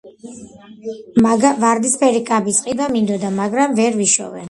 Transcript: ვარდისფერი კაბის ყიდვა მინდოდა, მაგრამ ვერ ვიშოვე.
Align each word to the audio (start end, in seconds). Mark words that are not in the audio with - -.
ვარდისფერი 1.65 2.25
კაბის 2.33 2.65
ყიდვა 2.67 2.91
მინდოდა, 2.97 3.35
მაგრამ 3.41 3.81
ვერ 3.81 4.05
ვიშოვე. 4.05 4.39